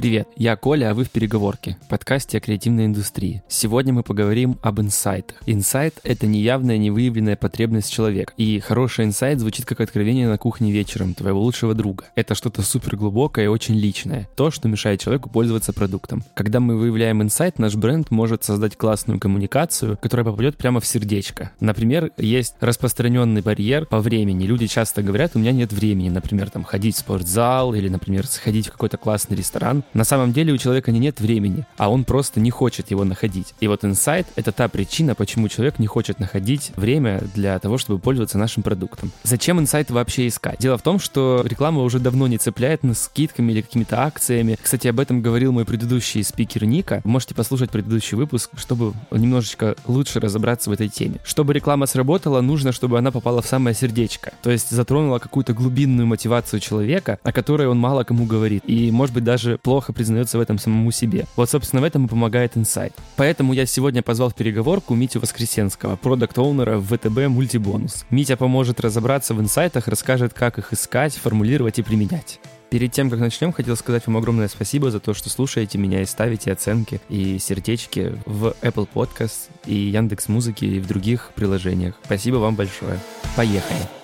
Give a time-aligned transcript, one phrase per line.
[0.00, 3.42] Привет, я Коля, а вы в «Переговорке», подкасте о креативной индустрии.
[3.48, 5.36] Сегодня мы поговорим об инсайтах.
[5.44, 8.32] Инсайт— это неявная, невыявленная потребность человека.
[8.38, 12.06] И хороший инсайт звучит как откровение на кухне вечером твоего лучшего друга.
[12.14, 14.26] Это что-то супер глубокое и очень личное.
[14.36, 16.24] То, что мешает человеку пользоваться продуктом.
[16.32, 21.52] Когда мы выявляем инсайт, наш бренд может создать классную коммуникацию, которая попадет прямо в сердечко.
[21.60, 24.46] Например, есть распространенный барьер по времени.
[24.46, 28.68] Люди часто говорят, у меня нет времени, например, там ходить в спортзал или, например, сходить
[28.68, 29.84] в какой-то классный ресторан.
[29.92, 33.54] На самом деле у человека не нет времени, а он просто не хочет его находить.
[33.60, 37.98] И вот инсайт— это та причина, почему человек не хочет находить время для того, чтобы
[37.98, 39.10] пользоваться нашим продуктом.
[39.24, 40.58] Зачем инсайт вообще искать?
[40.60, 44.56] Дело в том, что реклама уже давно не цепляет нас скидками или какими-то акциями.
[44.60, 47.00] Кстати, об этом говорил мой предыдущий спикер Ника.
[47.04, 51.18] Можете послушать предыдущий выпуск, чтобы немножечко лучше разобраться в этой теме.
[51.24, 54.32] Чтобы реклама сработала, нужно, чтобы она попала в самое сердечко.
[54.42, 58.62] То есть затронула какую-то глубинную мотивацию человека, о которой он мало кому говорит.
[58.66, 61.24] И, может быть, даже плохо плохо признается в этом самому себе.
[61.36, 62.92] Вот, собственно, в этом и помогает инсайт.
[63.16, 68.04] Поэтому я сегодня позвал в переговорку Митю Воскресенского, продукт-оунера в ВТБ Мультибонус.
[68.10, 72.40] Митя поможет разобраться в инсайтах, расскажет, как их искать, формулировать и применять.
[72.68, 76.04] Перед тем, как начнем, хотел сказать вам огромное спасибо за то, что слушаете меня и
[76.04, 81.94] ставите оценки и сердечки в Apple Podcast и Яндекс Музыки и в других приложениях.
[82.04, 83.00] Спасибо вам большое.
[83.34, 83.99] Поехали!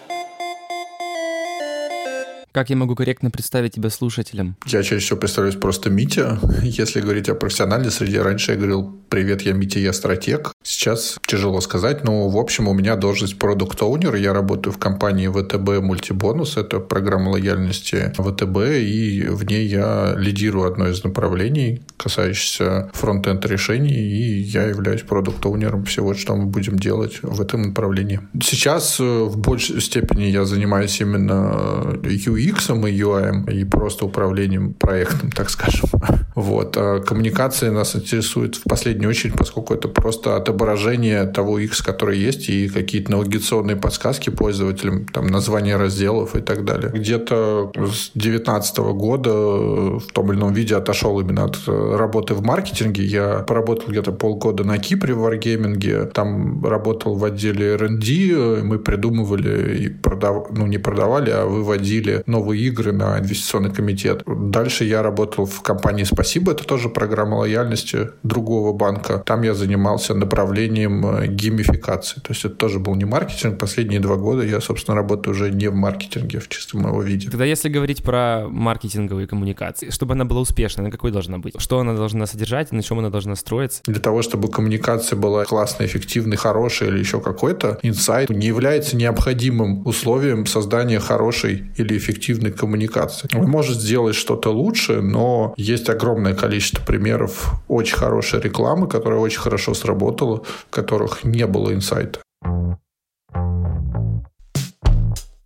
[2.56, 4.56] Как я могу корректно представить тебя слушателям?
[4.64, 6.38] Я чаще всего представляюсь просто Митя.
[6.62, 10.52] Если говорить о профессиональной среде, раньше я говорил «Привет, я Митя, я стратег».
[10.62, 15.28] Сейчас тяжело сказать, но, в общем, у меня должность продукт оунер Я работаю в компании
[15.28, 16.56] ВТБ Мультибонус.
[16.56, 23.92] Это программа лояльности ВТБ, и в ней я лидирую одно из направлений, касающееся фронт-энд решений,
[23.92, 28.20] и я являюсь продукт оунером всего, что мы будем делать в этом направлении.
[28.42, 34.74] Сейчас э, в большей степени я занимаюсь именно UI UX и UI, и просто управлением
[34.74, 35.88] проектом, так скажем.
[36.36, 36.76] Вот.
[36.76, 42.50] А коммуникация нас интересует в последнюю очередь, поскольку это просто отображение того X, который есть,
[42.50, 46.90] и какие-то навигационные подсказки пользователям, там, название разделов и так далее.
[46.92, 53.04] Где-то с 2019 года в том или ином виде отошел именно от работы в маркетинге.
[53.04, 59.84] Я поработал где-то полгода на Кипре в Wargaming, там работал в отделе R&D, мы придумывали
[59.84, 60.50] и продав...
[60.50, 64.22] ну, не продавали, а выводили новые игры на инвестиционный комитет.
[64.26, 69.22] Дальше я работал в компании «Спасибо», это тоже программа лояльности другого банка.
[69.24, 72.20] Там я занимался направлением э, геймификации.
[72.20, 73.58] То есть это тоже был не маркетинг.
[73.58, 77.30] Последние два года я, собственно, работаю уже не в маркетинге в чистом его виде.
[77.30, 81.54] Тогда если говорить про маркетинговые коммуникации, чтобы она была успешной, на какой должна быть?
[81.58, 83.80] Что она должна содержать, на чем она должна строиться?
[83.86, 89.86] Для того, чтобы коммуникация была классной, эффективной, хорошей или еще какой-то, инсайт не является необходимым
[89.86, 93.28] условием создания хорошей или эффективной эффективной коммуникации.
[93.34, 99.40] Он может сделать что-то лучше, но есть огромное количество примеров очень хорошей рекламы, которая очень
[99.40, 102.20] хорошо сработала, в которых не было инсайта.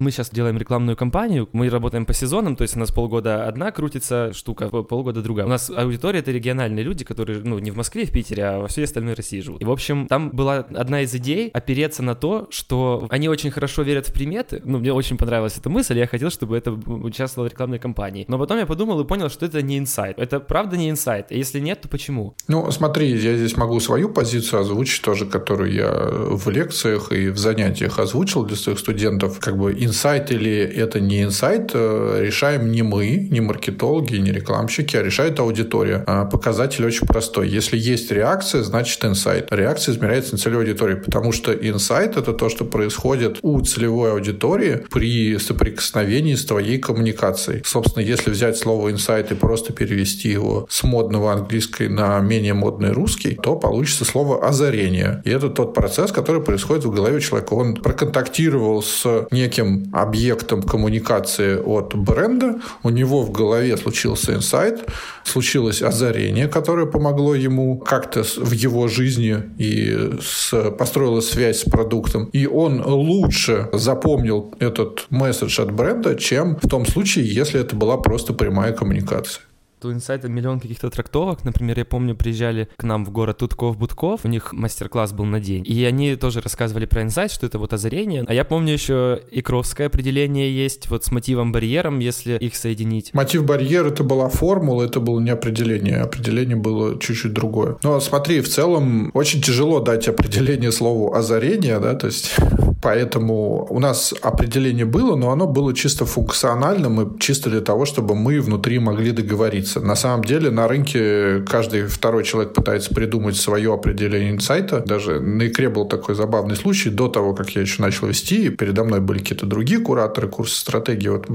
[0.00, 3.70] Мы сейчас делаем рекламную кампанию, мы работаем по сезонам, то есть у нас полгода одна
[3.70, 5.44] крутится штука, полгода другая.
[5.44, 8.68] У нас аудитория— это региональные люди, которые, ну, не в Москве, в Питере, а во
[8.68, 9.60] всей остальной России живут.
[9.60, 13.82] И, в общем, там была одна из идей опереться на то, что они очень хорошо
[13.82, 14.62] верят в приметы.
[14.64, 18.24] Ну, мне очень понравилась эта мысль, я хотел, чтобы это участвовало в рекламной кампании.
[18.26, 20.18] Но потом я подумал и понял, что это не инсайт.
[20.18, 21.26] Это правда не инсайт.
[21.30, 22.34] Если нет, то почему?
[22.48, 27.36] Ну, смотри, я здесь могу свою позицию озвучить тоже, которую я в лекциях и в
[27.36, 29.40] занятиях озвучил для своих студентов.
[29.40, 34.96] Как бы инсайт или это не инсайт, э, решаем не мы, не маркетологи, не рекламщики,
[34.96, 36.04] а решает аудитория.
[36.06, 37.48] А показатель очень простой.
[37.48, 39.48] Если есть реакция, значит инсайт.
[39.50, 44.84] Реакция измеряется на целевой аудитории, потому что инсайт– это то, что происходит у целевой аудитории
[44.90, 47.62] при соприкосновении с твоей коммуникацией.
[47.64, 52.92] Собственно, если взять слово инсайт и просто перевести его с модного английской на менее модный
[52.92, 55.22] русский, то получится слово озарение.
[55.24, 57.54] И это тот процесс, который происходит в голове человека.
[57.54, 64.86] Он проконтактировал с неким объектом коммуникации от бренда, у него в голове случился инсайт,
[65.24, 72.26] случилось озарение, которое помогло ему как-то в его жизни и с, построила связь с продуктом.
[72.32, 77.96] И он лучше запомнил этот месседж от бренда, чем в том случае, если это была
[77.96, 79.42] просто прямая коммуникация.
[79.82, 81.44] У инсайта миллион каких-то трактовок.
[81.44, 85.64] Например, я помню, приезжали к нам в город Тутков-Будков, у них мастер-класс был на день,
[85.66, 88.24] и они тоже рассказывали про инсайт, что это вот озарение.
[88.26, 93.14] А я помню еще и кровское определение есть, вот с мотивом-барьером, если их соединить.
[93.14, 95.96] Мотив-барьер— это была формула, это было не определение.
[95.96, 97.76] Определение было чуть-чуть другое.
[97.82, 102.36] Но смотри, в целом очень тяжело дать определение слову озарение, да, то есть
[102.80, 108.14] Поэтому у нас определение было, но оно было чисто функциональным и чисто для того, чтобы
[108.14, 109.80] мы внутри могли договориться.
[109.80, 114.80] На самом деле на рынке каждый второй человек пытается придумать свое определение инсайта.
[114.80, 116.90] Даже на икре был такой забавный случай.
[116.90, 121.08] До того, как я еще начал вести, передо мной были какие-то другие кураторы курса стратегии.
[121.08, 121.28] Вот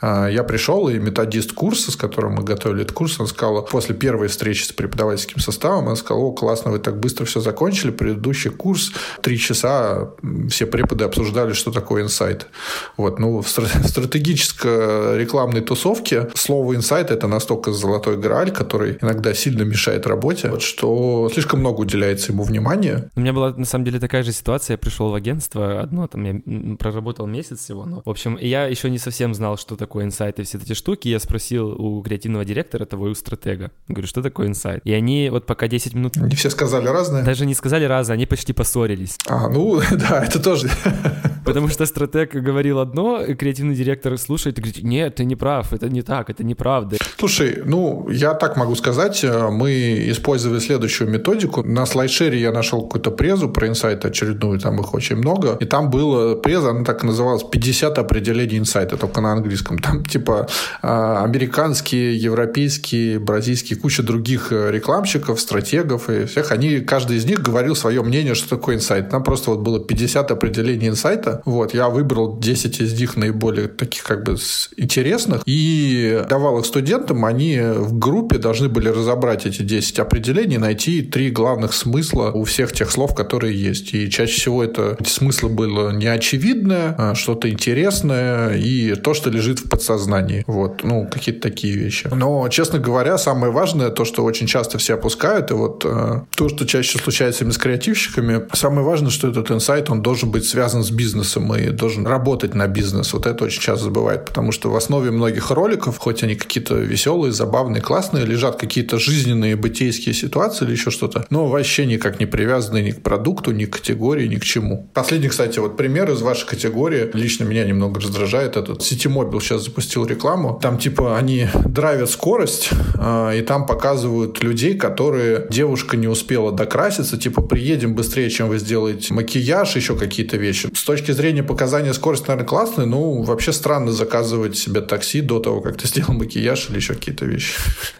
[0.00, 3.94] а, я пришел, и методист курса, с которым мы готовили этот курс, он сказал, после
[3.94, 8.50] первой встречи с преподавательским составом, он сказал, о, классно, вы так быстро все закончили, предыдущий
[8.50, 8.92] курс,
[9.22, 10.10] три часа
[10.48, 12.48] все преподы обсуждали, что такое инсайт.
[12.96, 19.62] Вот, ну, в стратегической рекламной тусовке слово инсайт– это настолько золотой грааль, который иногда сильно
[19.62, 23.08] мешает работе, вот, что слишком много уделяется ему внимания.
[23.14, 24.74] У меня была, на самом деле, такая же ситуация.
[24.74, 28.90] Я пришел в агентство одно, там я проработал месяц всего, но, в общем, я еще
[28.90, 31.06] не совсем знал, что такое инсайт и все эти штуки.
[31.06, 33.70] Я спросил у креативного директора того и у стратега.
[33.86, 34.80] Говорю, что такое инсайт?
[34.84, 36.16] И они вот пока 10 минут...
[36.16, 37.22] Они все сказали разное?
[37.22, 39.16] Даже не сказали разное, они почти поссорились.
[39.28, 40.63] А, ну, да, это тоже.
[41.44, 45.88] Потому что стратег говорил одно, креативный директор слушает и говорит, нет, ты не прав, это
[45.90, 46.96] не так, это неправда.
[47.18, 51.62] Слушай, ну, я так могу сказать, мы использовали следующую методику.
[51.62, 55.90] На слайдшере я нашел какую-то презу про инсайт очередную, там их очень много, и там
[55.90, 59.78] было преза, она так и называлась, 50 определений инсайта, только на английском.
[59.78, 60.48] Там типа
[60.82, 67.42] а, американские, европейские, бразильские, куча других э, рекламщиков, стратегов и всех, они, каждый из них
[67.42, 69.10] говорил свое мнение, что такое инсайт.
[69.10, 71.42] Там просто вот было 50 определений инсайта.
[71.44, 74.36] Вот, я выбрал 10 из них наиболее таких как бы
[74.76, 77.24] интересных и давал их студентам.
[77.24, 82.72] Они в группе должны были разобрать эти 10 определений, найти три главных смысла у всех
[82.72, 83.94] тех слов, которые есть.
[83.94, 89.60] И чаще всего это эти смыслы было неочевидное, а что-то интересное и то, что лежит
[89.60, 90.44] в подсознании.
[90.46, 92.08] Вот, ну, какие-то такие вещи.
[92.12, 96.48] Но, честно говоря, самое важное, то, что очень часто все опускают, и вот э, то,
[96.48, 100.90] что чаще случается с креативщиками, самое важное, что этот инсайт, он должен быть связан с
[100.90, 103.12] бизнесом и должен работать на бизнес.
[103.12, 107.32] Вот это очень часто забывает, потому что в основе многих роликов, хоть они какие-то веселые,
[107.32, 112.82] забавные, классные, лежат какие-то жизненные, бытейские ситуации или еще что-то, но вообще никак не привязаны
[112.82, 114.88] ни к продукту, ни к категории, ни к чему.
[114.94, 118.82] Последний, кстати, вот пример из вашей категории, лично меня немного раздражает этот.
[118.82, 125.46] Ситимобил сейчас запустил рекламу, там типа они драйвят скорость, э, и там показывают людей, которые
[125.50, 130.68] девушка не успела докраситься, типа приедем быстрее, чем вы сделаете макияж, еще какие-то вещи.
[130.74, 135.60] С точки зрения показания скорости, наверное, классный, ну, вообще странно заказывать себе такси до того,
[135.60, 137.54] как ты сделал макияж или еще какие-то вещи.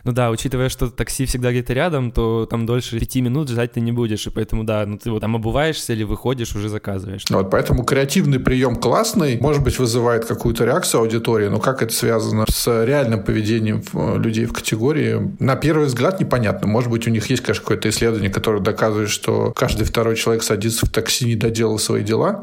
[0.04, 3.80] Ну да, учитывая, что такси всегда где-то рядом, то там дольше пяти минут ждать ты
[3.80, 7.24] не будешь, и поэтому, да, ну ты вот там обуваешься или выходишь, уже заказываешь.
[7.30, 12.44] Вот поэтому креативный прием классный, может быть, вызывает какую-то реакцию аудитории, но как это связано
[12.48, 16.68] с реальным поведением э, людей в категории, на первый взгляд непонятно.
[16.68, 20.86] Может быть, у них есть, конечно, какое-то исследование, которое доказывает, что каждый второй человек садится
[20.86, 22.23] в такси, не доделал свои дела.
[22.24, 22.42] agora?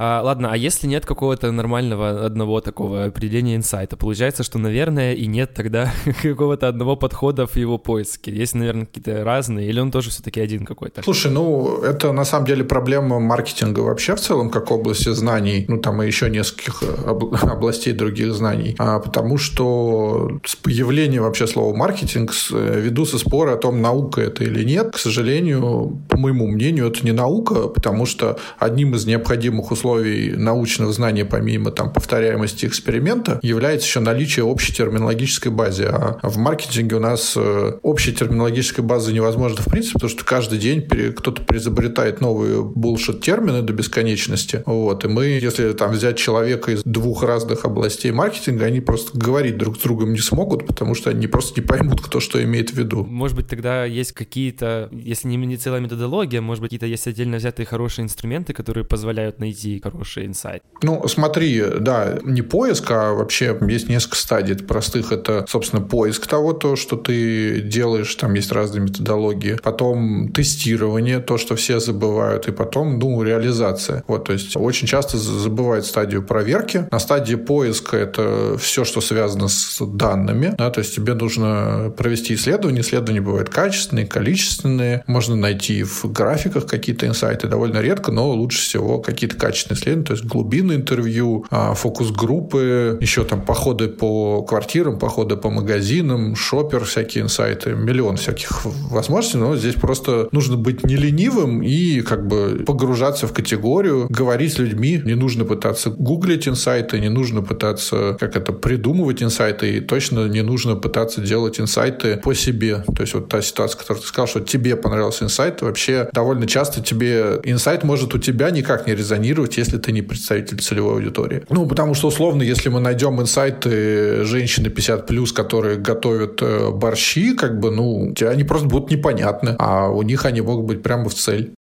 [0.00, 5.26] А, ладно, а если нет какого-то нормального одного такого определения инсайта, получается, что, наверное, и
[5.26, 5.92] нет тогда
[6.22, 8.30] какого-то одного подхода в его поиске.
[8.30, 11.02] Есть, наверное, какие-то разные, или он тоже все-таки один какой-то?
[11.02, 15.78] Слушай, ну, это на самом деле проблема маркетинга вообще в целом, как области знаний, ну,
[15.78, 17.10] там и еще нескольких э,
[17.42, 23.56] областей других знаний, а, потому что с появлением вообще слова маркетинг э, ведутся споры о
[23.56, 24.92] том, наука это или нет.
[24.92, 30.32] К сожалению, по моему мнению, это не наука, потому что одним из необходимых условий условий
[30.36, 35.84] научного знания, помимо там, повторяемости эксперимента, является еще наличие общей терминологической базы.
[35.84, 40.58] А в маркетинге у нас э, общей терминологической базы невозможно в принципе, потому что каждый
[40.58, 44.62] день кто-то изобретает новые булшит-термины до бесконечности.
[44.66, 45.04] Вот.
[45.04, 49.78] И мы, если там взять человека из двух разных областей маркетинга, они просто говорить друг
[49.78, 53.04] с другом не смогут, потому что они просто не поймут, кто что имеет в виду.
[53.04, 57.66] Может быть, тогда есть какие-то, если не целая методология, может быть, какие-то есть отдельно взятые
[57.66, 60.62] хорошие инструменты, которые позволяют найти хороший инсайт?
[60.82, 65.12] Ну, смотри, да, не поиск, а вообще есть несколько стадий простых.
[65.12, 69.58] Это, собственно, поиск того, то, что ты делаешь, там есть разные методологии.
[69.62, 74.04] Потом тестирование, то, что все забывают, и потом, ну, реализация.
[74.06, 76.86] Вот, то есть очень часто забывают стадию проверки.
[76.90, 82.34] На стадии поиска это все, что связано с данными, да, то есть тебе нужно провести
[82.34, 82.82] исследование.
[82.82, 85.04] Исследования бывают качественные, количественные.
[85.06, 90.06] Можно найти в графиках какие-то инсайты довольно редко, но лучше всего какие-то качественные качественные исследования,
[90.06, 96.84] то есть глубинные интервью, а, фокус-группы, еще там походы по квартирам, походы по магазинам, шопер,
[96.84, 102.62] всякие инсайты, миллион всяких возможностей, но здесь просто нужно быть не ленивым и как бы
[102.66, 108.36] погружаться в категорию, говорить с людьми, не нужно пытаться гуглить инсайты, не нужно пытаться как
[108.36, 112.84] это придумывать инсайты, и точно не нужно пытаться делать инсайты по себе.
[112.96, 116.82] То есть вот та ситуация, которую ты сказал, что тебе понравился инсайт, вообще довольно часто
[116.82, 121.42] тебе инсайт может у тебя никак не резонировать, если ты не представитель целевой аудитории.
[121.50, 127.60] Ну, потому что, условно, если мы найдем инсайты женщины 50+, которые готовят э, борщи, как
[127.60, 131.52] бы, ну, они просто будут непонятны, а у них они могут быть прямо в цель.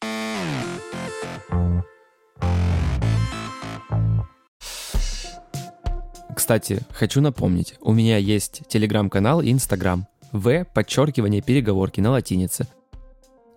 [6.34, 10.06] Кстати, хочу напомнить, у меня есть телеграм-канал и инстаграм.
[10.30, 12.68] В, подчеркивание, переговорки на латинице.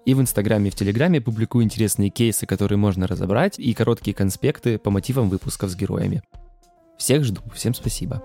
[0.05, 4.77] И в Инстаграме и в Телеграме публикую интересные кейсы, которые можно разобрать, и короткие конспекты
[4.77, 6.21] по мотивам выпусков с героями.
[6.97, 8.23] Всех жду, всем спасибо.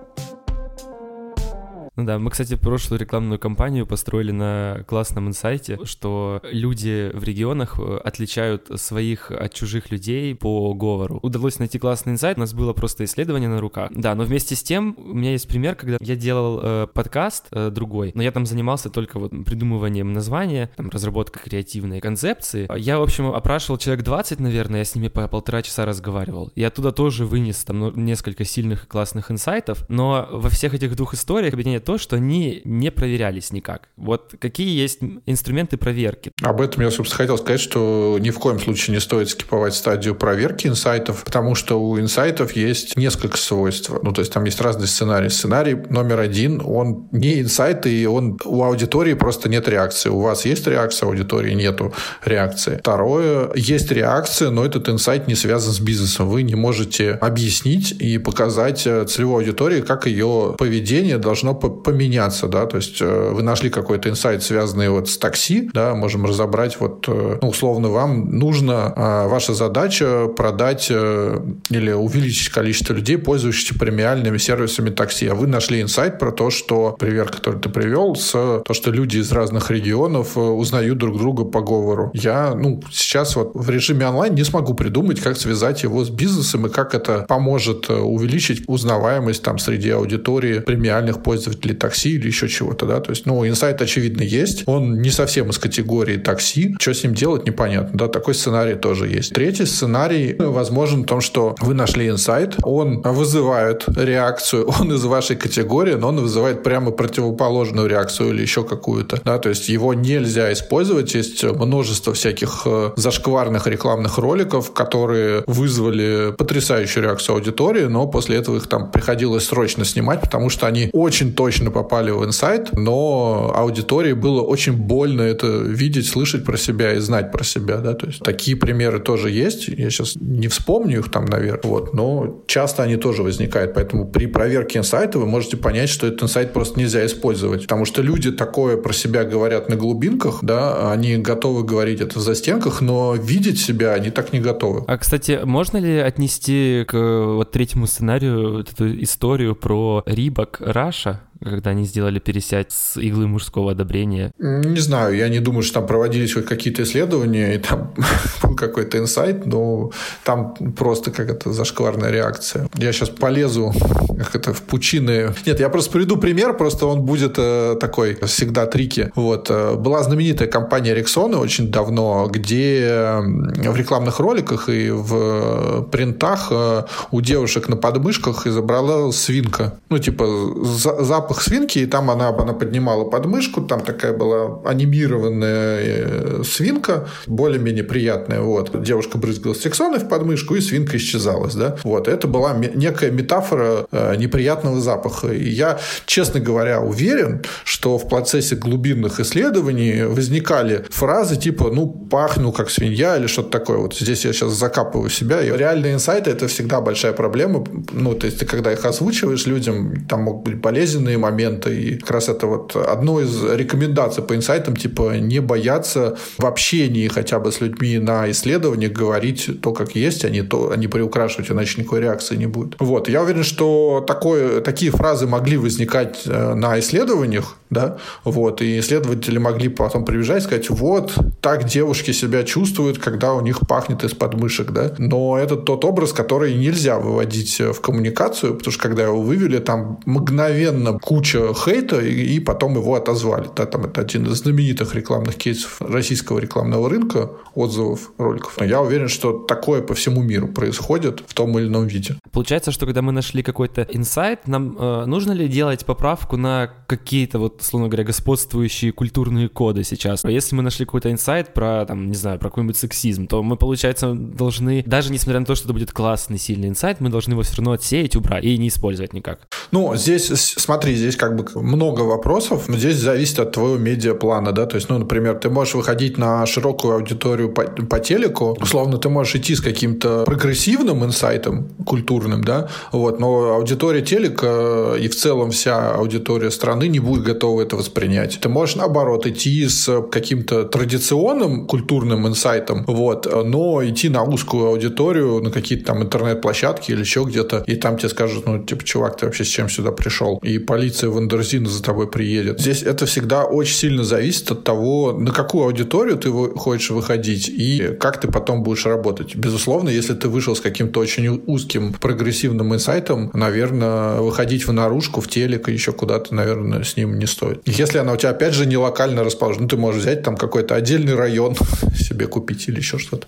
[1.97, 7.79] Ну да, мы, кстати, прошлую рекламную кампанию построили на классном инсайте, что люди в регионах
[7.79, 11.21] э, отличают своих от чужих людей по говору.
[11.23, 13.91] Удалось найти классный инсайт, у нас было просто исследование на руках.
[13.95, 17.71] Да, но вместе с тем у меня есть пример, когда я делал э, подкаст э,
[17.71, 22.69] другой, но я там занимался только вот придумыванием названия, там, разработкой креативной концепции.
[22.77, 26.51] Я, в общем, опрашивал человек 20, наверное, я с ними по полтора часа разговаривал.
[26.57, 30.97] И оттуда тоже вынес там ну, несколько сильных и классных инсайтов, но во всех этих
[30.97, 33.88] двух историях объединяет то, что они не проверялись никак.
[33.97, 36.33] Вот какие есть инструменты проверки?
[36.43, 40.14] Об этом я, собственно, хотел сказать, что ни в коем случае не стоит скиповать стадию
[40.14, 43.91] проверки инсайтов, потому что у инсайтов есть несколько свойств.
[44.03, 45.29] Ну, то есть там есть разные сценарии.
[45.29, 50.09] Сценарий номер один, он не инсайт, и он у аудитории просто нет реакции.
[50.09, 51.93] У вас есть реакция, аудитории нету
[52.25, 52.79] реакции.
[52.79, 56.29] Второе, есть реакция, но этот инсайт не связан с бизнесом.
[56.29, 62.66] Вы не можете объяснить и показать э, целевой аудитории, как ее поведение должно поменяться, да,
[62.66, 67.07] то есть э, вы нашли какой-то инсайт, связанный вот с такси, да, можем разобрать вот,
[67.09, 71.40] э, ну, условно, вам нужно, а, ваша задача продать э,
[71.71, 76.97] или увеличить количество людей, пользующихся премиальными сервисами такси, а вы нашли инсайт про то, что
[76.99, 81.61] пример, который ты привел, с то, что люди из разных регионов узнают друг друга по
[81.61, 82.11] говору.
[82.14, 86.66] Я, ну, сейчас вот в режиме онлайн не смогу придумать, как связать его с бизнесом
[86.66, 92.87] и как это поможет увеличить узнаваемость там среди аудитории премиальных пользователей такси или еще чего-то,
[92.87, 97.02] да, то есть, ну, инсайт, очевидно, есть, он не совсем из категории такси, что с
[97.02, 99.33] ним делать, непонятно, да, такой сценарий тоже есть.
[99.33, 105.37] Третий сценарий возможен в том, что вы нашли инсайт, он вызывает реакцию, он из вашей
[105.37, 110.52] категории, но он вызывает прямо противоположную реакцию или еще какую-то, да, то есть его нельзя
[110.52, 118.37] использовать, есть множество всяких э, зашкварных рекламных роликов, которые вызвали потрясающую реакцию аудитории, но после
[118.37, 123.53] этого их там приходилось срочно снимать, потому что они очень точно попали в инсайт, но
[123.55, 128.07] аудитории было очень больно это видеть, слышать про себя и знать про себя, да, то
[128.07, 132.83] есть такие примеры тоже есть, я сейчас не вспомню их там, наверное, вот, но часто
[132.83, 137.05] они тоже возникают, поэтому при проверке инсайта вы можете понять, что этот инсайт просто нельзя
[137.07, 142.19] использовать, потому что люди такое про себя говорят на глубинках, да, они готовы говорить это
[142.19, 144.85] в застенках, но видеть себя они так не готовы.
[144.87, 151.21] А, кстати, можно ли отнести к вот третьему сценарию эту историю про Рибак Раша?
[151.51, 154.33] Когда они сделали пересядь с иглы мужского одобрения?
[154.39, 157.95] Не знаю, я не думаю, что там проводились какие-то исследования, и там
[158.43, 159.91] был какой-то инсайт, но
[160.25, 162.69] там просто как это зашкварная реакция.
[162.75, 163.73] Я сейчас полезу
[164.19, 165.35] как это в пучины.
[165.47, 169.11] Нет, я просто приведу пример, просто он будет э, такой всегда трики.
[169.15, 169.51] Вот.
[169.51, 176.85] Э, была знаменитая компания Rexona очень давно, где в рекламных роликах и в принтах э,
[177.11, 179.75] у девушек на подмышках изобрала свинка.
[179.91, 180.27] Ну, типа,
[180.65, 187.09] за запах свинки, и там она, она поднимала подмышку, там такая была анимированная э, свинка,
[187.26, 188.83] более-менее приятная, вот.
[188.83, 191.76] Девушка брызгала сексоной в подмышку, и свинка исчезалась, да.
[191.85, 195.33] Вот, это была некая метафора э, неприятного запаха.
[195.33, 202.53] И я, честно говоря, уверен, что в процессе глубинных исследований возникали фразы типа, ну, пахну
[202.53, 203.79] как свинья или что-то такое.
[203.79, 205.43] Вот здесь я сейчас закапываю себя.
[205.43, 207.64] И реальные инсайты– это всегда большая проблема.
[207.93, 211.80] Ну, то есть, ты когда их озвучиваешь людям, там могут быть болезненные сложные моменты.
[211.80, 217.09] И как раз это вот одно из рекомендаций по инсайтам, типа не бояться в общении
[217.09, 220.88] хотя бы с людьми на исследованиях говорить то, как есть, а не, то, а не
[220.88, 222.76] приукрашивать, иначе никакой реакции не будет.
[222.80, 223.09] Вот.
[223.09, 229.38] Я уверен, что такое, такие фразы могли возникать э, на исследованиях, да, вот, и исследователи
[229.38, 234.14] могли потом прибежать и сказать, вот, так девушки себя чувствуют, когда у них пахнет из
[234.14, 239.21] подмышек, да, но это тот образ, который нельзя выводить в коммуникацию, потому что когда его
[239.21, 244.38] вывели, там мгновенно куча хейта, и, и потом его отозвали, да, там это один из
[244.38, 248.54] знаменитых рекламных кейсов российского рекламного рынка, отзывов роликов.
[248.59, 252.16] Но я уверен, что такое по всему миру происходит в том или ином виде.
[252.33, 257.38] Получается, что когда мы нашли какой-то инсайт, нам э, нужно ли делать поправку на какие-то
[257.38, 260.25] вот условно говоря, господствующие культурные коды сейчас.
[260.25, 264.13] Если мы нашли какой-то инсайт про, там, не знаю, про какой-нибудь сексизм, то мы, получается,
[264.15, 267.57] должны, даже несмотря на то, что это будет классный, сильный инсайт, мы должны его все
[267.57, 269.49] равно отсеять, убрать и не использовать никак.
[269.71, 274.67] Ну, здесь, смотри, здесь как бы много вопросов, но здесь зависит от твоего медиаплана, да,
[274.67, 279.09] то есть, ну, например, ты можешь выходить на широкую аудиторию по, по телеку, условно, ты
[279.09, 285.51] можешь идти с каким-то прогрессивным инсайтом культурным, да, вот, но аудитория телека и в целом
[285.51, 288.39] вся аудитория страны не будет готова это воспринять.
[288.41, 295.41] Ты можешь, наоборот, идти с каким-то традиционным культурным инсайтом, вот, но идти на узкую аудиторию,
[295.41, 299.27] на какие-то там интернет-площадки или еще где-то, и там тебе скажут, ну, типа, чувак, ты
[299.27, 300.39] вообще с чем сюда пришел?
[300.43, 302.61] И полиция Вандерзина за тобой приедет.
[302.61, 307.97] Здесь это всегда очень сильно зависит от того, на какую аудиторию ты хочешь выходить и
[308.01, 309.37] как ты потом будешь работать.
[309.37, 315.29] Безусловно, если ты вышел с каким-то очень узким прогрессивным инсайтом, наверное, выходить в наружку, в
[315.29, 317.62] телек и еще куда-то, наверное, с ним не стоит.
[317.67, 320.75] Если она у тебя, опять же, не локально расположена, ну, ты можешь взять там какой-то
[320.75, 321.57] отдельный район
[321.95, 323.26] себе купить или еще что-то.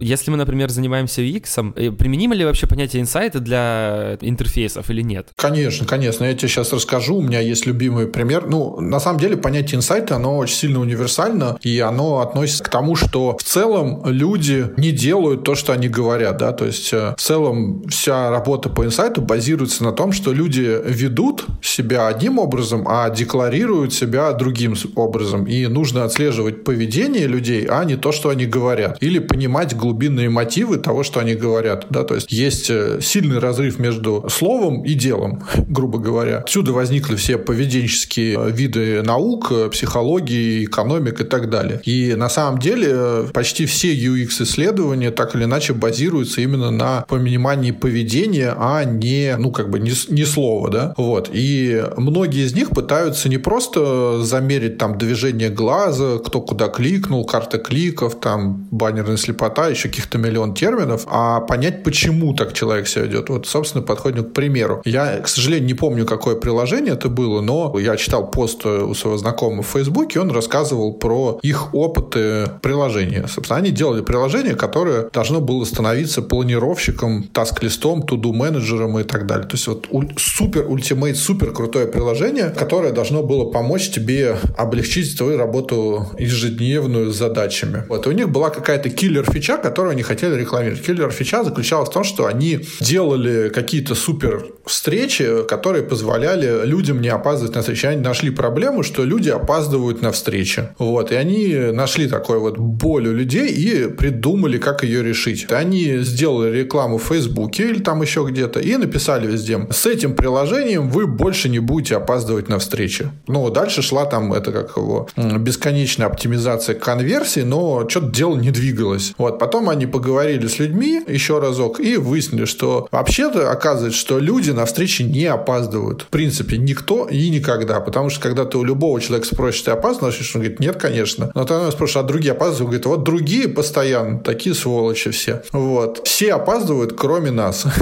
[0.00, 5.28] Если мы, например, занимаемся UX, э, применимо ли вообще понятие инсайта для интерфейсов или нет?
[5.36, 6.24] Конечно, конечно.
[6.24, 7.16] Я тебе сейчас расскажу.
[7.16, 8.46] У меня есть любимый пример.
[8.46, 12.96] Ну, на самом деле, понятие инсайта, оно очень сильно универсально, и оно относится к тому,
[12.96, 17.20] что в целом люди не делают то, что они говорят, да, то есть э, в
[17.20, 23.10] целом вся работа по инсайту базируется на том, что люди ведут себя одним образом, а
[23.10, 28.96] декларируют себя другим образом, и нужно отслеживать поведение людей, а не то, что они говорят,
[29.02, 31.86] или понимать глубину глубинные мотивы того, что они говорят.
[31.90, 32.04] Да?
[32.04, 36.38] То есть есть э, сильный разрыв между словом и делом, грубо говоря.
[36.38, 41.80] Отсюда возникли все поведенческие э, виды наук, э, психологии, экономик и так далее.
[41.84, 48.54] И на самом деле почти все UX-исследования так или иначе базируются именно на понимании поведения,
[48.56, 51.30] а не, ну, как бы не, не слова, да, вот.
[51.32, 57.58] И многие из них пытаются не просто замерить там движение глаза, кто куда кликнул, карта
[57.58, 63.28] кликов, там баннерная слепота, еще каких-то миллион терминов, а понять, почему так человек себя ведет.
[63.28, 64.82] Вот, собственно, подходим к примеру.
[64.84, 69.18] Я, к сожалению, не помню, какое приложение это было, но я читал пост у своего
[69.18, 73.26] знакомого в Фейсбуке, он рассказывал про их опыты приложения.
[73.26, 79.46] Собственно, они делали приложение, которое должно было становиться планировщиком, таск-листом, туду менеджером и так далее.
[79.46, 85.38] То есть вот супер ультимейт, супер крутое приложение, которое должно было помочь тебе облегчить твою
[85.38, 87.84] работу ежедневную с задачами.
[87.88, 90.84] Вот у них была какая-то киллер-фича, которую они хотели рекламировать.
[90.84, 97.08] Киллер фича заключалась в том, что они делали какие-то супер встречи, которые позволяли людям не
[97.08, 97.86] опаздывать на встречи.
[97.86, 100.68] Они нашли проблему, что люди опаздывают на встречи.
[100.78, 101.12] Вот.
[101.12, 105.46] И они нашли такой вот боль у людей и придумали, как ее решить.
[105.52, 109.66] Они сделали рекламу в Фейсбуке или там еще где-то и написали везде.
[109.70, 113.10] С этим приложением вы больше не будете опаздывать на встречи.
[113.28, 119.14] Ну, дальше шла там это как его бесконечная оптимизация конверсии, но что-то дело не двигалось.
[119.16, 119.38] Вот.
[119.38, 124.64] Потом они поговорили с людьми еще разок и выяснили, что вообще-то оказывается, что люди на
[124.64, 126.02] встрече не опаздывают.
[126.02, 127.80] В принципе, никто и никогда.
[127.80, 131.30] Потому что когда ты у любого человека спросишь, ты опаздываешь, он говорит, нет, конечно.
[131.34, 132.60] Но ты спрашиваешь, а другие опаздывают?
[132.60, 135.42] Он говорит, вот другие постоянно, такие сволочи все.
[135.52, 136.06] Вот.
[136.06, 137.64] Все опаздывают, кроме нас.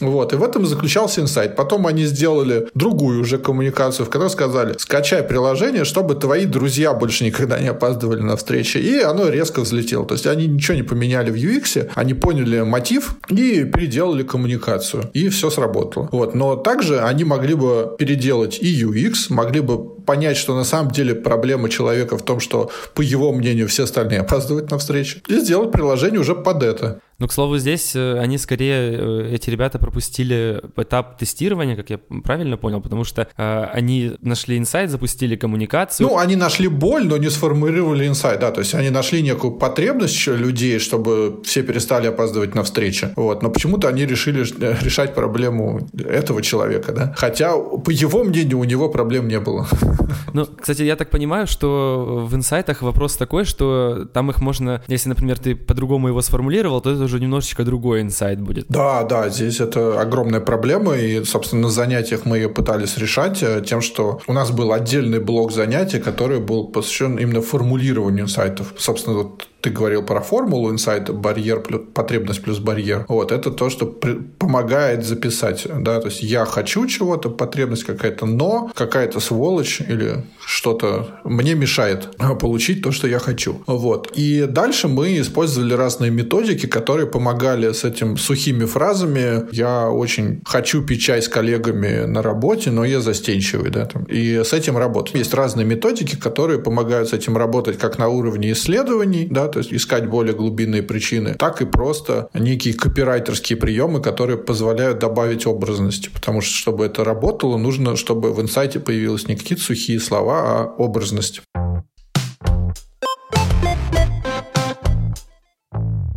[0.00, 0.32] Вот.
[0.32, 1.54] И в этом заключался инсайт.
[1.54, 7.24] Потом они сделали другую уже коммуникацию, в которой сказали, скачай приложение, чтобы твои друзья больше
[7.24, 8.78] никогда не опаздывали на встречи.
[8.78, 10.04] И оно резко взлетело.
[10.04, 15.10] То есть они ничего не поменяли в UX, они поняли мотив и переделали коммуникацию.
[15.12, 16.08] И все сработало.
[16.12, 16.34] Вот.
[16.34, 21.14] Но также они могли бы переделать и UX, могли бы понять, что на самом деле
[21.14, 25.72] проблема человека в том, что, по его мнению, все остальные опаздывают на встречу, и сделать
[25.72, 27.00] приложение уже под это.
[27.22, 31.98] Ну, к слову, здесь э, они скорее, э, эти ребята пропустили этап тестирования, как я
[32.24, 36.08] правильно понял, потому что э, они нашли инсайт, запустили коммуникацию.
[36.08, 40.26] Ну, они нашли боль, но не сформулировали инсайт, да, то есть они нашли некую потребность
[40.26, 44.40] людей, чтобы все перестали опаздывать на встречи, вот, но почему-то они решили
[44.84, 49.68] решать проблему этого человека, да, хотя, по его мнению, у него проблем не было.
[50.34, 55.08] Ну, кстати, я так понимаю, что в инсайтах вопрос такой, что там их можно, если,
[55.08, 58.66] например, ты по-другому его сформулировал, то это уже немножечко другой инсайт будет.
[58.68, 63.62] Да, да, здесь это огромная проблема, и, собственно, на занятиях мы ее пытались решать э,
[63.66, 68.72] тем, что у нас был отдельный блок занятий, который был посвящен именно формулированию инсайтов.
[68.78, 73.06] Собственно, вот ты говорил про формулу инсайта, барьер плюс потребность плюс барьер.
[73.08, 78.26] Вот, это то, что при, помогает записать, да, то есть я хочу чего-то, потребность какая-то,
[78.26, 82.08] но какая-то сволочь или что-то мне мешает
[82.40, 83.62] получить то, что я хочу.
[83.66, 84.12] Вот.
[84.14, 89.48] И дальше мы использовали разные методики, которые помогали с этим сухими фразами.
[89.52, 94.04] Я очень хочу пить чай с коллегами на работе, но я застенчивый, да, там.
[94.04, 95.14] И с этим работать.
[95.14, 99.72] Есть разные методики, которые помогают с этим работать как на уровне исследований, да, то есть
[99.72, 106.10] искать более глубинные причины, так и просто некие копирайтерские приемы, которые позволяют добавить образности.
[106.12, 110.64] Потому что, чтобы это работало, нужно, чтобы в инсайте появились не какие-то сухие слова, а
[110.78, 111.42] образность.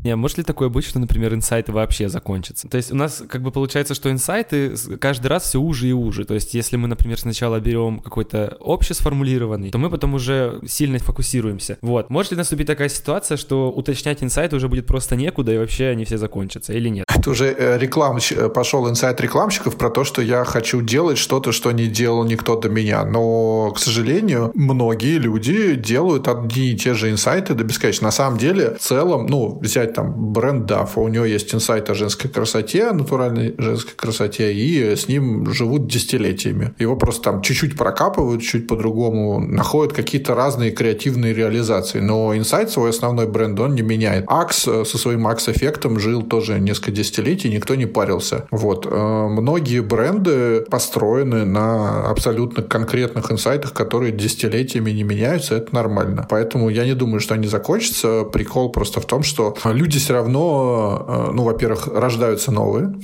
[0.05, 2.69] Не, может ли такое быть, что, например, инсайты вообще закончатся?
[2.69, 6.25] То есть у нас как бы получается, что инсайты каждый раз все уже и уже.
[6.25, 11.79] То есть если мы, например, сначала берем какой-то общесформулированный, то мы потом уже сильно фокусируемся.
[11.81, 12.11] Вот.
[12.11, 16.05] Может ли наступить такая ситуация, что уточнять инсайты уже будет просто некуда, и вообще они
[16.05, 17.05] все закончатся, или нет?
[17.07, 18.19] Это уже э, реклам...
[18.29, 22.55] Э, пошел инсайт рекламщиков про то, что я хочу делать что-то, что не делал никто
[22.59, 23.05] до меня.
[23.05, 28.03] Но, к сожалению, многие люди делают одни и те же инсайты до бесконечности.
[28.03, 31.93] На самом деле, в целом, ну, взять там бренд DAF, у него есть инсайт о
[31.93, 36.73] женской красоте, натуральной женской красоте, и с ним живут десятилетиями.
[36.77, 41.99] Его просто там чуть-чуть прокапывают, чуть по-другому, находят какие-то разные креативные реализации.
[41.99, 44.25] Но инсайт свой основной бренд он не меняет.
[44.27, 48.47] Акс э, со своим Акс-эффектом жил тоже несколько десятилетий, никто не парился.
[48.51, 48.87] Вот.
[48.89, 56.25] Э, многие бренды построены на абсолютно конкретных инсайтах, которые десятилетиями не меняются, это нормально.
[56.29, 58.23] Поэтому я не думаю, что они закончатся.
[58.23, 62.95] Прикол просто в том, что люди люди все равно, э, ну, во-первых, рождаются новые,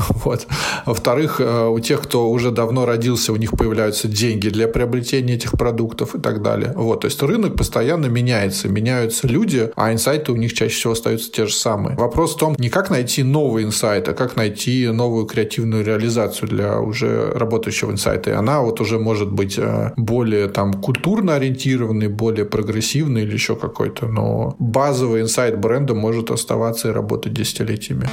[0.24, 0.46] вот.
[0.86, 5.52] Во-вторых, э, у тех, кто уже давно родился, у них появляются деньги для приобретения этих
[5.52, 6.72] продуктов и так далее.
[6.76, 7.00] Вот.
[7.00, 11.46] То есть рынок постоянно меняется, меняются люди, а инсайты у них чаще всего остаются те
[11.46, 11.96] же самые.
[11.96, 16.80] Вопрос в том, не как найти новый инсайт, а как найти новую креативную реализацию для
[16.80, 18.30] уже работающего инсайта.
[18.30, 23.56] И она вот уже может быть э, более там культурно ориентированной, более прогрессивной или еще
[23.56, 28.08] какой-то, но базовый инсайт бренда может может оставаться и работать десятилетиями.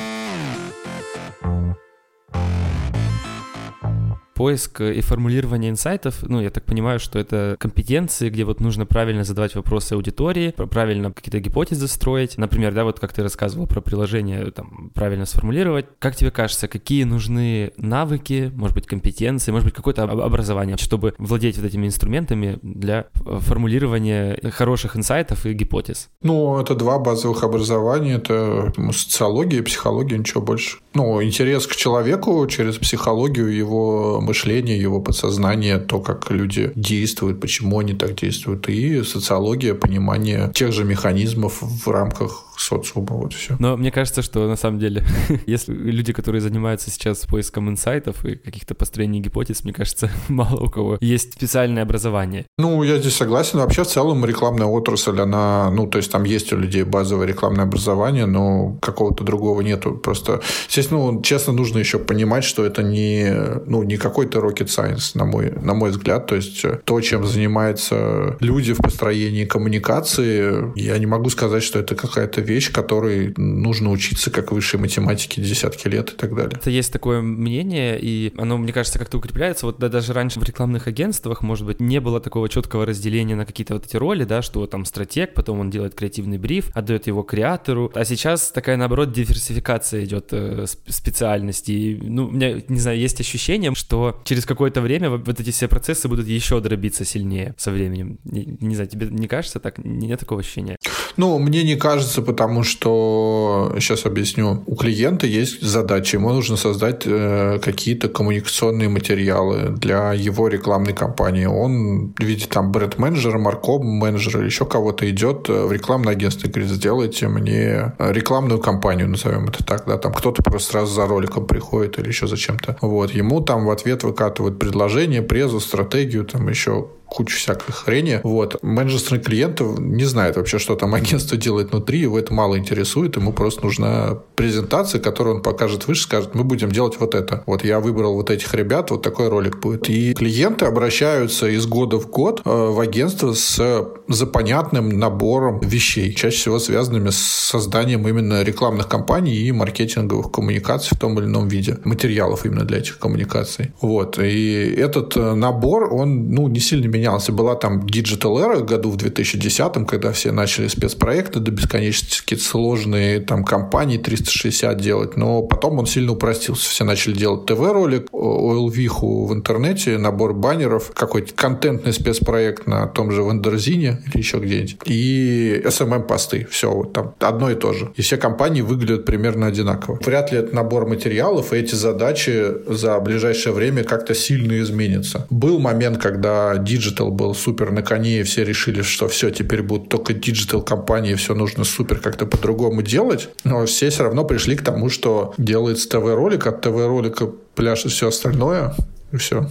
[4.37, 9.23] Поиск и формулирование инсайтов, ну, я так понимаю, что это компетенции, где вот нужно правильно
[9.23, 12.37] задавать вопросы аудитории, правильно какие-то гипотезы строить.
[12.37, 15.87] Например, да, вот как ты рассказывал про приложение, там, правильно сформулировать.
[15.97, 21.57] Как тебе кажется, какие нужны навыки, может быть, компетенции, может быть, какое-то образование, чтобы владеть
[21.57, 26.09] вот этими инструментами для формулирования хороших инсайтов и гипотез?
[26.21, 28.17] Ну, это два базовых образования.
[28.17, 30.77] Это ну, социология психология, ничего больше.
[30.93, 37.79] Ну, интерес к человеку через психологию его мышление, его подсознание, то, как люди действуют, почему
[37.79, 43.55] они так действуют, и социология, понимание тех же механизмов в рамках социума, вот все.
[43.59, 45.05] Но мне кажется, что на самом деле,
[45.45, 50.69] если люди, которые занимаются сейчас поиском инсайтов и каких-то построений гипотез, мне кажется, мало у
[50.69, 52.45] кого есть специальное образование.
[52.57, 53.59] Ну, я здесь согласен.
[53.59, 57.65] Вообще, в целом, рекламная отрасль, она, ну, то есть там есть у людей базовое рекламное
[57.65, 59.93] образование, но какого-то другого нету.
[59.93, 63.31] Просто, естественно, ну, честно, нужно еще понимать, что это не,
[63.65, 66.27] ну, не какой-то rocket science, на мой, на мой взгляд.
[66.27, 71.95] То есть то, чем занимаются люди в построении коммуникации, я не могу сказать, что это
[71.95, 76.57] какая-то вещь, которой нужно учиться как высшей математике десятки лет и так далее.
[76.59, 79.65] Это есть такое мнение, и оно, мне кажется, как-то укрепляется.
[79.65, 83.45] Вот да, даже раньше в рекламных агентствах, может быть, не было такого четкого разделения на
[83.45, 87.23] какие-то вот эти роли, да, что там стратег, потом он делает креативный бриф, отдает его
[87.23, 87.91] креатору.
[87.93, 91.97] А сейчас такая, наоборот, диверсификация идет э, специальностей.
[92.01, 96.07] Ну, у меня, не знаю, есть ощущение, что через какое-то время вот эти все процессы
[96.07, 98.19] будут еще дробиться сильнее со временем.
[98.23, 99.77] Не, не знаю, тебе не кажется так?
[99.77, 100.77] Нет такого ощущения?
[101.17, 107.03] Ну, мне не кажется, потому что, сейчас объясню, у клиента есть задача, ему нужно создать
[107.05, 111.45] э, какие-то коммуникационные материалы для его рекламной кампании.
[111.45, 117.93] Он видит там бренд-менеджера, марком-менеджера, еще кого-то идет в рекламное агентство и говорит, сделайте мне
[117.97, 122.27] рекламную кампанию, назовем это так, да, там кто-то просто сразу за роликом приходит или еще
[122.27, 122.77] за чем-то.
[122.81, 128.19] Вот, ему там в ответ выкатывают предложение, презу, стратегию, там еще кучу всякой хрени.
[128.23, 128.61] Вот.
[128.61, 133.15] Менеджер стороны клиентов не знает вообще, что там агентство делает внутри, его это мало интересует,
[133.15, 137.43] ему просто нужна презентация, которую он покажет выше, скажет, мы будем делать вот это.
[137.45, 139.89] Вот я выбрал вот этих ребят, вот такой ролик будет.
[139.89, 146.13] И клиенты обращаются из года в год э, в агентство с за понятным набором вещей,
[146.13, 151.47] чаще всего связанными с созданием именно рекламных кампаний и маркетинговых коммуникаций в том или ином
[151.47, 153.71] виде, материалов именно для этих коммуникаций.
[153.81, 154.19] Вот.
[154.19, 157.31] И этот э, набор, он ну, не сильно менялся.
[157.31, 163.43] Была там Digital Era году в 2010, когда все начали спецпроекты до бесконечности, сложные там
[163.43, 166.69] кампании 360 делать, но потом он сильно упростился.
[166.69, 173.23] Все начали делать ТВ-ролик, OLV в интернете, набор баннеров, какой-то контентный спецпроект на том же
[173.23, 176.47] Wonderzine или еще где-нибудь, и SMM-посты.
[176.49, 177.91] Все, вот там одно и то же.
[177.95, 179.99] И все кампании выглядят примерно одинаково.
[180.03, 185.27] Вряд ли это набор материалов, и эти задачи за ближайшее время как-то сильно изменятся.
[185.29, 189.89] Был момент, когда Digital был супер на коне, и все решили, что все, теперь будут
[189.89, 193.29] только Digital кампании, все нужно супер как-то по-другому делать.
[193.43, 198.75] Но все все равно пришли к тому, что делается ТВ-ролик, от ТВ-ролика пляшет все остальное,
[199.11, 199.47] и все.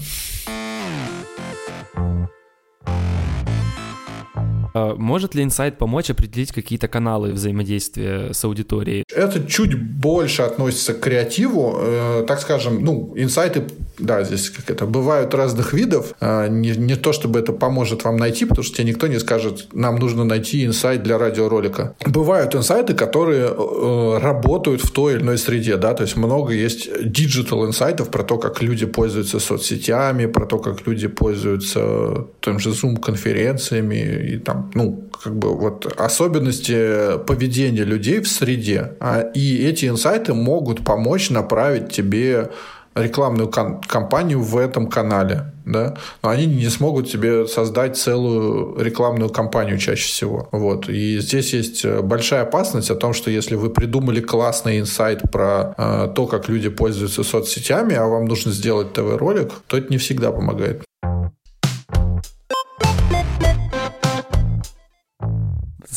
[4.96, 9.04] Может ли инсайт помочь определить какие-то каналы взаимодействия с аудиторией?
[9.14, 11.76] Это чуть больше относится к креативу.
[11.78, 13.64] Э, так скажем, ну, инсайты,
[13.98, 16.14] да, здесь как это, бывают разных видов.
[16.20, 19.68] Э, не, не то, чтобы это поможет вам найти, потому что тебе никто не скажет,
[19.72, 21.94] нам нужно найти инсайт для радиоролика.
[22.04, 26.88] Бывают инсайты, которые э, работают в той или иной среде, да, то есть много есть
[27.04, 32.70] digital инсайтов про то, как люди пользуются соцсетями, про то, как люди пользуются тем же
[32.70, 38.92] Zoom-конференциями и там ну, как бы вот особенности поведения людей в среде.
[39.00, 42.50] А, и эти инсайты могут помочь направить тебе
[42.96, 49.78] рекламную кампанию в этом канале, да, но они не смогут тебе создать целую рекламную кампанию
[49.78, 50.88] чаще всего, вот.
[50.88, 56.08] И здесь есть большая опасность о том, что если вы придумали классный инсайт про э,
[56.14, 60.85] то, как люди пользуются соцсетями, а вам нужно сделать ТВ-ролик, то это не всегда помогает.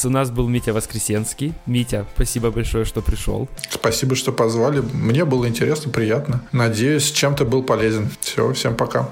[0.05, 1.53] У нас был Митя Воскресенский.
[1.65, 3.47] Митя, спасибо большое, что пришел.
[3.69, 4.81] Спасибо, что позвали.
[4.93, 6.41] Мне было интересно, приятно.
[6.51, 8.09] Надеюсь, чем-то был полезен.
[8.21, 9.09] Все, всем пока.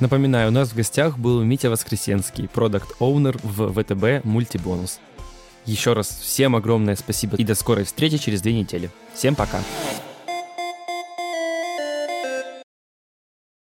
[0.00, 4.98] Напоминаю, у нас в гостях был Митя Воскресенский, продукт-оунер в ВТБ Мультибонус.
[5.66, 8.90] Еще раз всем огромное спасибо и до скорой встречи через две недели.
[9.14, 9.60] Всем пока.